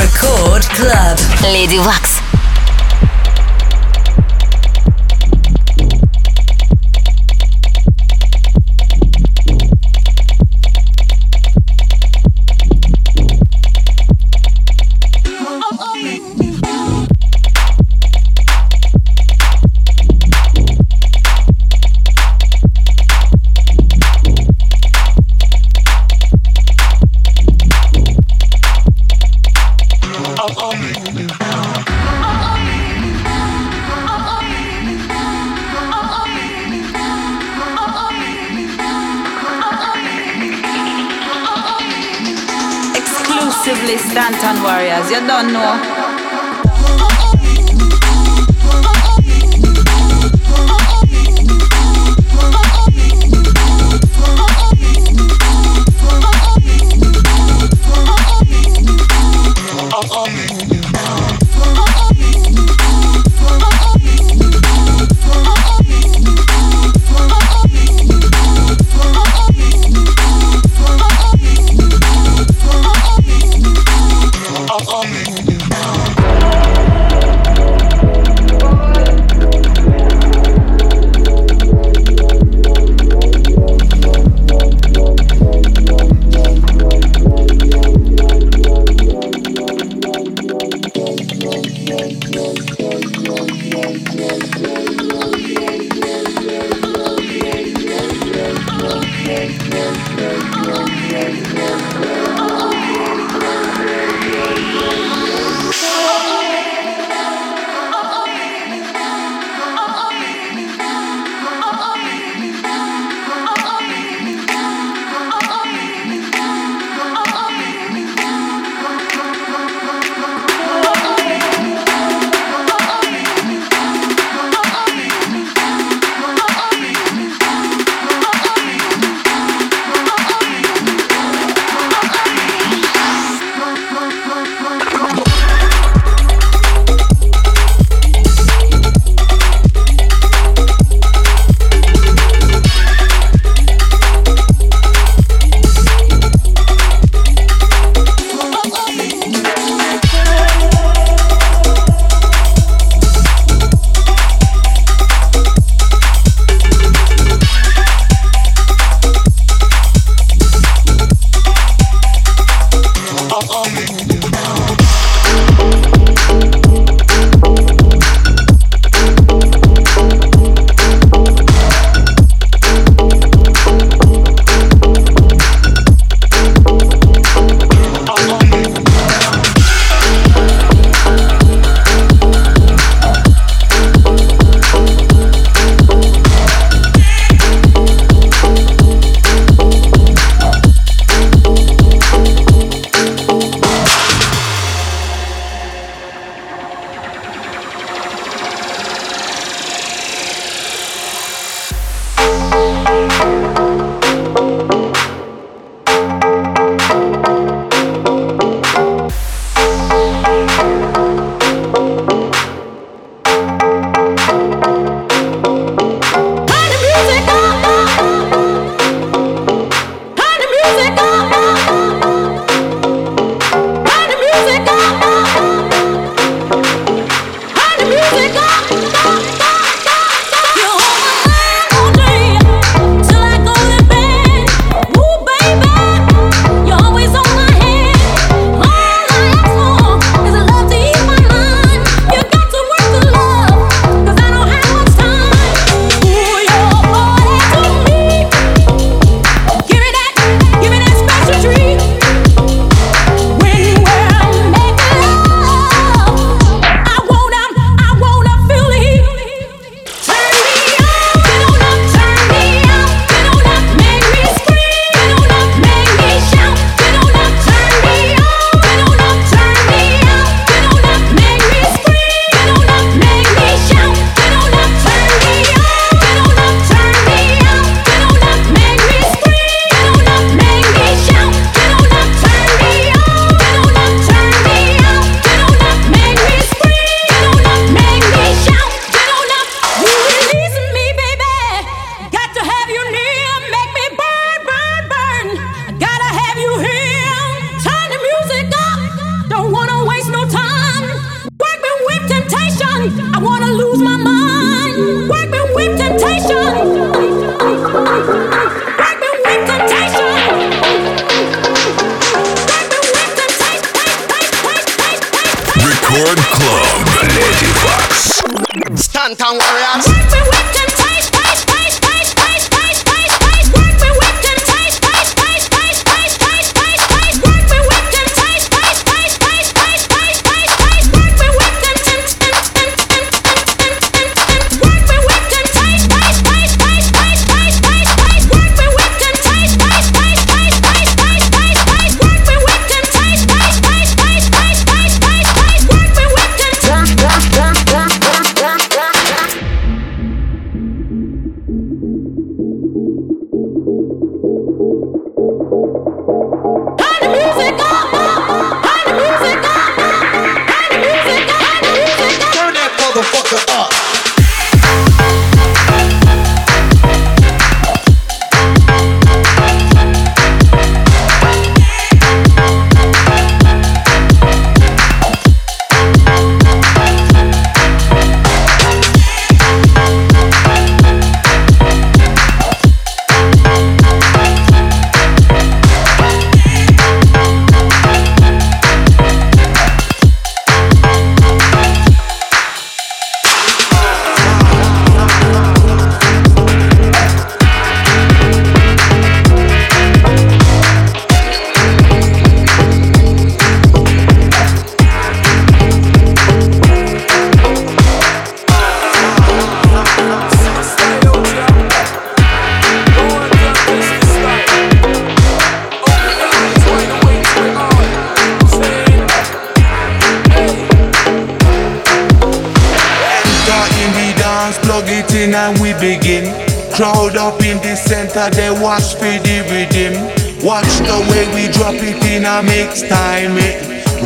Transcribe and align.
Record 0.00 0.68
Club. 0.70 1.18
Lady 1.52 1.78
Wax. 1.78 2.13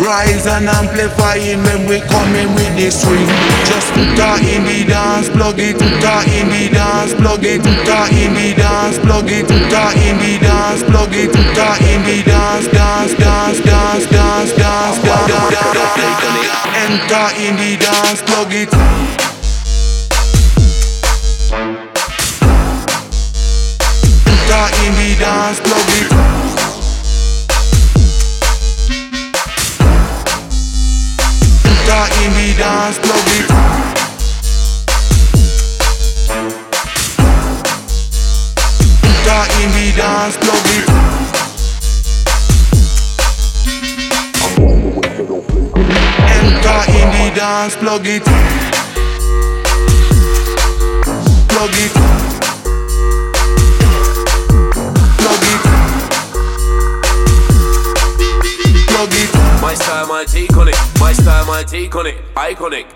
Amplifying 0.09 1.63
when 1.65 1.87
we 1.87 2.01
coming 2.01 2.55
with 2.55 2.75
the 2.77 2.91
swing. 2.91 3.29
Just 3.65 3.93
put 3.93 4.19
her 4.19 4.39
in 4.41 4.65
the 4.65 4.85
dance, 4.89 5.29
plug 5.29 5.59
it, 5.59 5.79
put 5.79 6.03
her 6.03 6.23
in 6.33 6.49
the 6.49 6.69
dance, 6.73 7.15
plug 7.15 7.45
it, 7.45 7.63
put 7.63 7.89
her 7.89 8.09
in 8.17 8.35
the 8.35 8.55
dance, 8.57 8.99
plug 8.99 9.31
it, 9.31 9.47
put 9.47 9.73
her 9.73 9.93
in 10.01 10.17
the 10.19 10.39
dance, 10.41 10.83
plug 10.83 11.15
it, 11.15 11.33
put 11.33 11.57
her 11.57 11.77
in 11.85 12.03
the 12.05 12.23
dance, 12.25 12.69
dance, 12.69 13.15
dance, 13.15 13.61
dance, 13.61 14.07
dance, 14.09 14.53
dance, 14.57 14.99
dance, 15.03 15.03
dance, 15.03 15.79
dance. 16.01 16.49
Enter 16.89 17.29
in 17.45 17.57
the 17.57 17.77
dance, 17.77 18.23
plug 18.23 18.53
it. 18.53 18.71
Put 24.25 24.51
her 24.57 24.69
in 24.85 24.93
the 24.97 25.09
dance, 25.21 25.61
plug 25.61 25.91
it. 26.01 26.48
In 32.23 32.31
the 32.33 32.55
dance, 32.59 32.99
plug 32.99 33.29
it. 33.39 33.49
in 39.63 39.71
the 39.73 39.93
dance, 39.97 40.37
it. 40.67 40.89
Enter 46.37 46.81
in 46.99 47.09
the 47.15 47.33
dance, 47.35 47.77
plug 47.77 48.07
it. 48.07 48.25
Plug 51.49 51.75
it. 51.75 52.18
My 59.69 59.75
style, 59.75 60.07
my 60.07 60.25
take 60.25 60.57
on 60.57 60.69
it. 60.69 60.77
My 60.99 61.13
style, 61.13 61.45
my 61.45 61.63
take 61.63 61.95
on 61.95 62.07
it. 62.07 62.17
Iconic. 62.35 62.87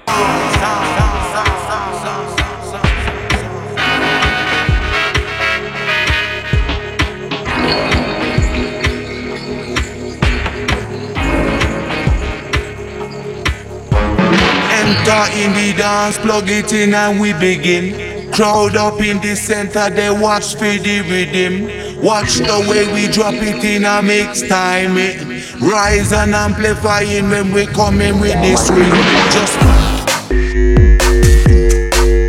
Enter 14.73 15.25
in 15.37 15.53
the 15.53 15.75
dance, 15.77 16.17
plug 16.17 16.49
it 16.49 16.73
in 16.73 16.95
and 16.95 17.21
we 17.21 17.35
begin. 17.35 18.33
Crowd 18.33 18.77
up 18.77 18.99
in 19.03 19.21
the 19.21 19.37
center, 19.37 19.91
they 19.91 20.11
watch 20.11 20.55
for 20.55 20.61
the 20.65 21.03
rhythm. 21.03 22.03
Watch 22.03 22.37
the 22.37 22.67
way 22.67 22.91
we 22.95 23.13
drop 23.13 23.35
it 23.35 23.63
in 23.63 23.85
a 23.85 24.01
mix 24.01 24.41
time. 24.49 24.97
It. 24.97 25.32
Rise 25.63 26.13
and 26.13 26.35
amplifying 26.35 27.31
when 27.31 27.53
we 27.53 27.67
coming 27.67 28.19
with 28.19 28.35
this 28.43 28.67
swing. 28.67 28.91
Just 29.31 29.57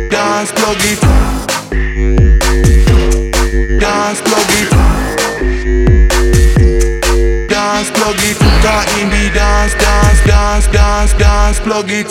dance, 0.08 0.52
plug 0.52 0.78
it. 0.78 1.00
Dance, 3.80 4.20
plug 4.20 4.50
it. 4.60 4.70
Dance, 7.48 7.90
plug 7.90 8.22
it. 8.22 8.38
Got 8.62 8.86
in 9.00 9.10
the 9.10 9.30
dance, 9.34 9.74
dance, 9.74 10.20
dance, 10.24 10.68
dance, 10.68 11.12
dance, 11.14 11.58
plug 11.58 11.90
it. 11.90 12.06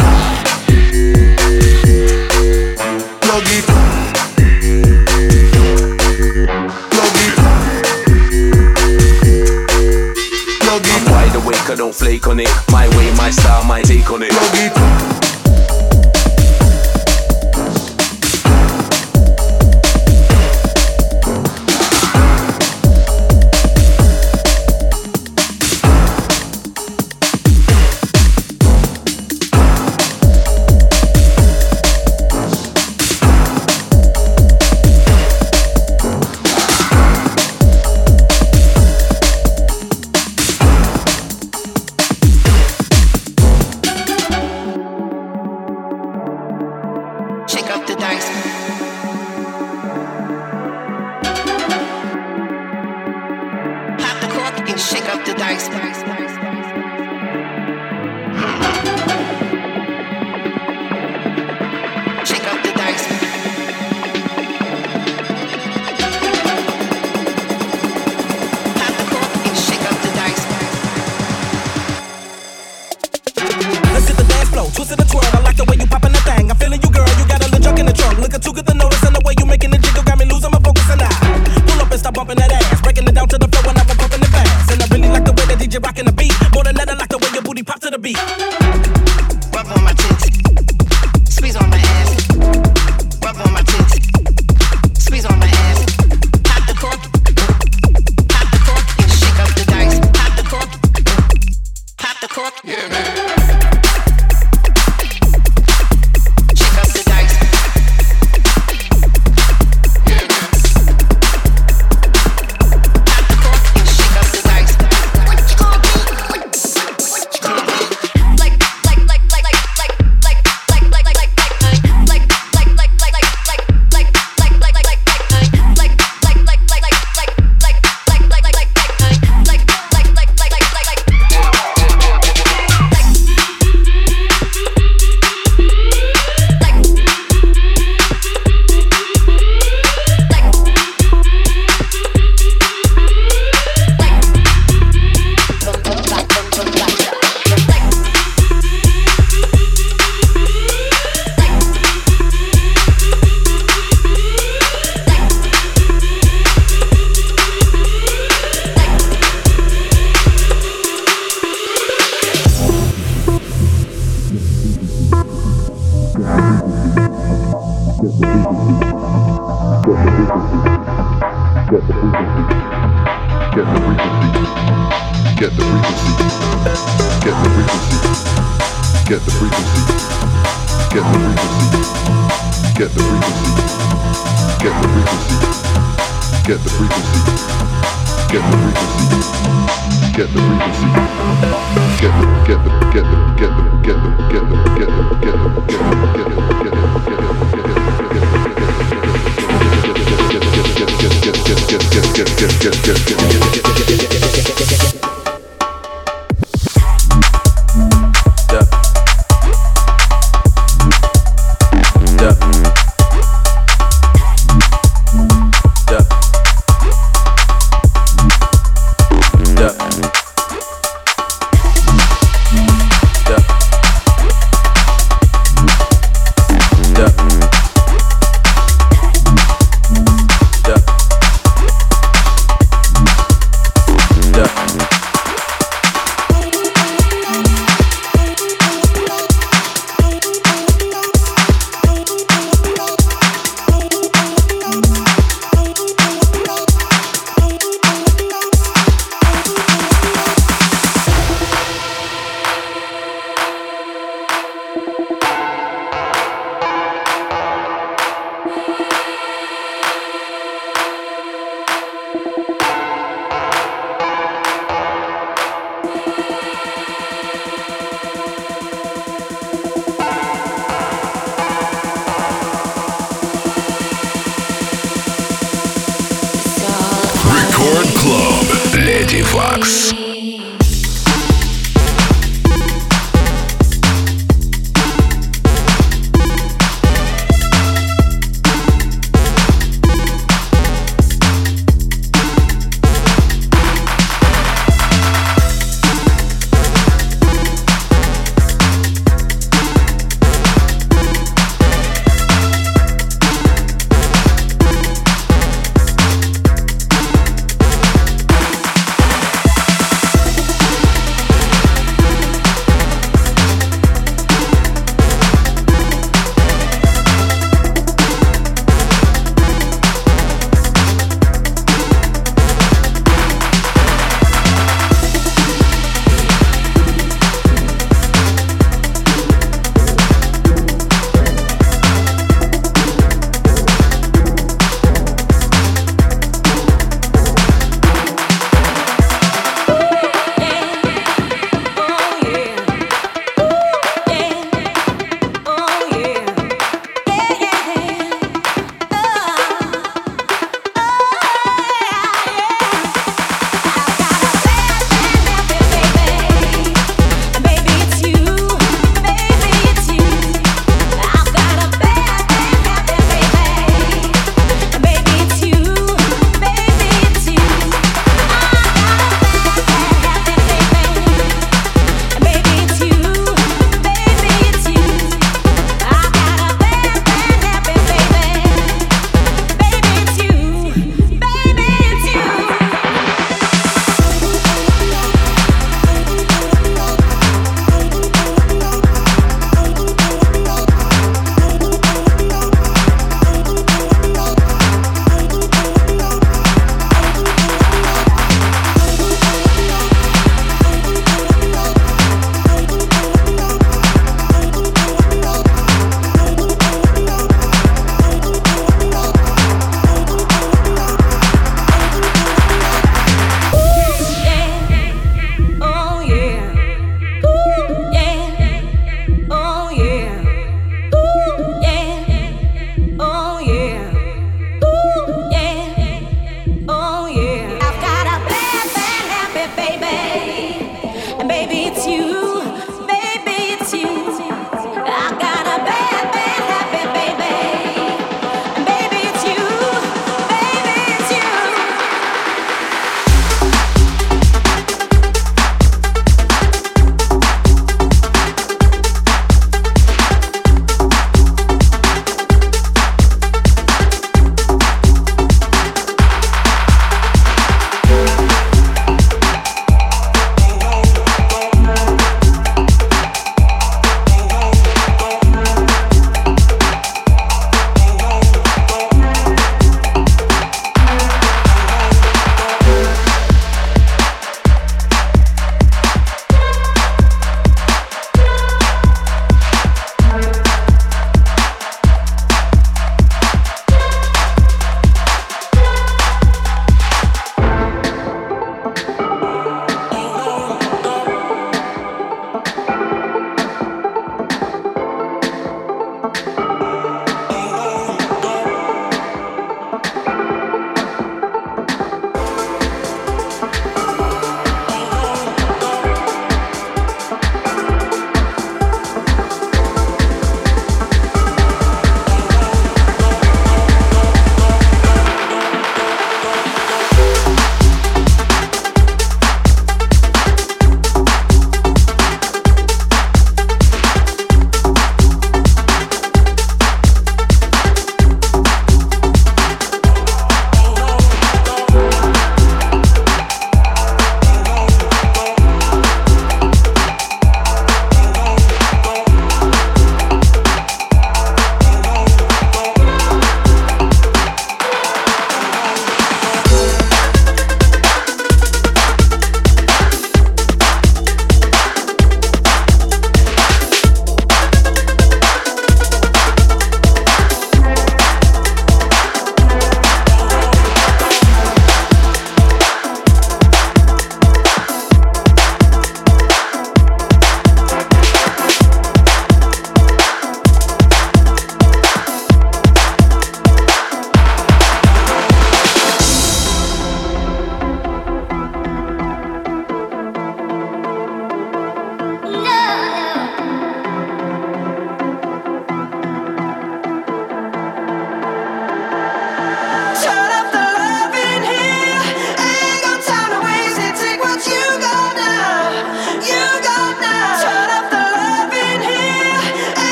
Plug 3.21 3.47
it. 3.47 3.72
On 12.27 12.39
it. 12.39 12.49
My 12.71 12.87
way, 12.97 13.13
my 13.15 13.29
style, 13.29 13.63
my 13.65 13.81
take 13.81 14.09
on 14.11 14.23
it. 14.23 15.22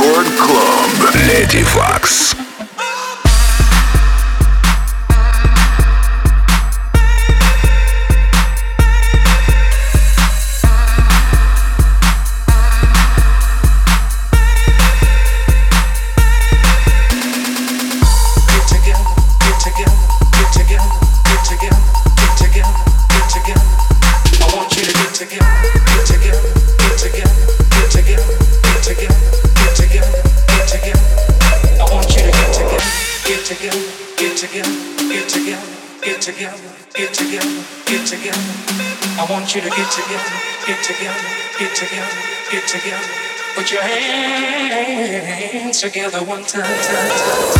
Record 0.00 0.26
Club. 0.38 1.14
Lady 1.28 1.62
Fox. 1.62 2.39
Your 43.72 43.82
hands 43.82 45.80
together 45.80 46.24
one 46.24 46.42
time. 46.42 46.64
time, 46.64 47.08
time, 47.08 47.59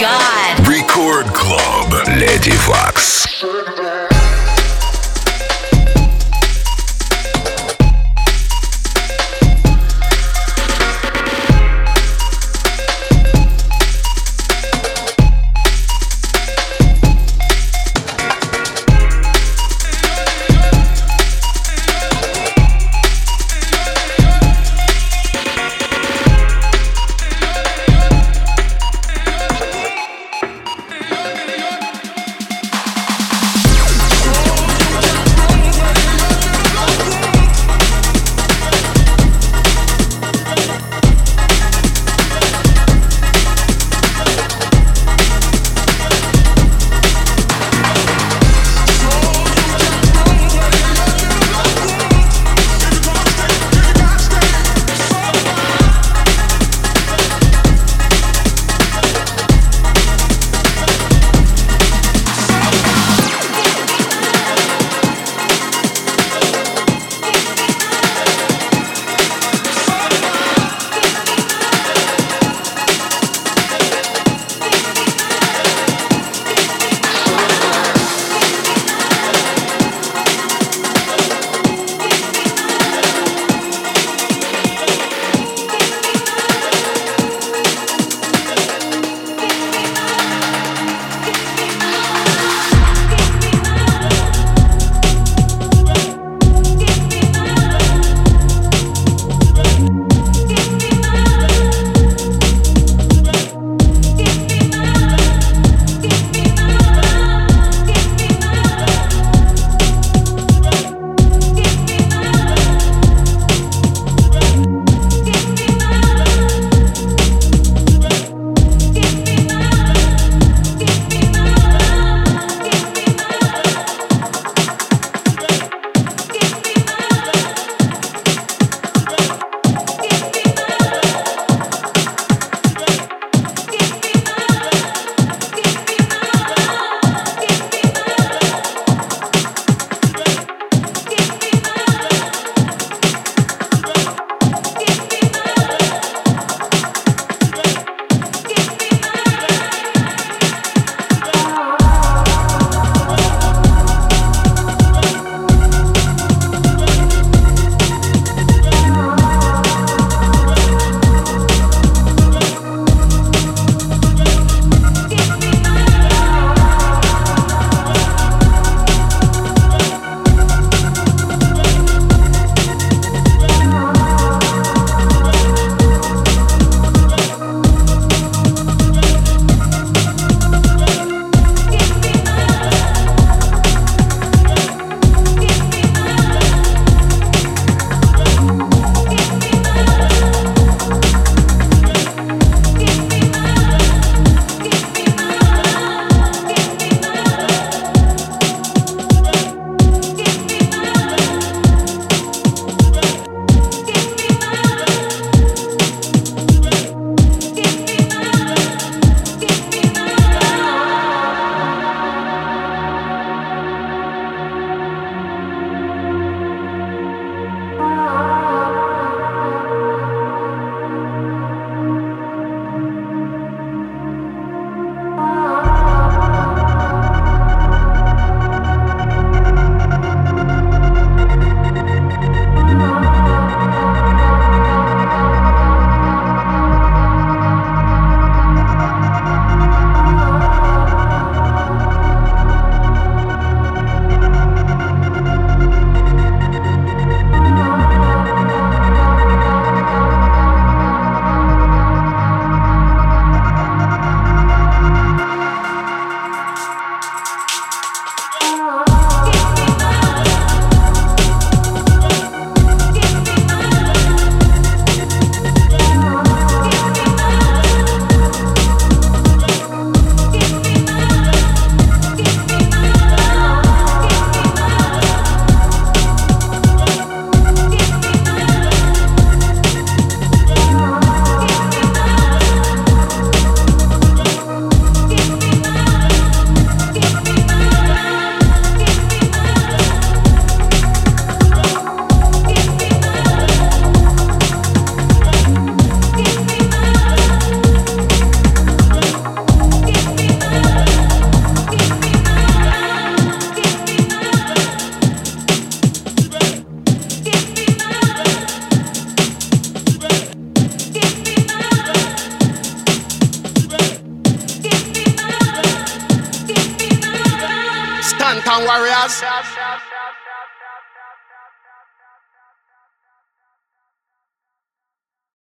God. 0.00 0.66
Record 0.66 1.26
Club. 1.34 1.92
Lady 2.16 2.52
Fox. 2.52 3.20